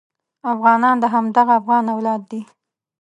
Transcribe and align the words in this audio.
افغانان 0.53 0.95
د 0.99 1.05
همدغه 1.13 1.53
افغان 1.59 1.85
اولاد 1.95 2.21
دي. 2.31 2.41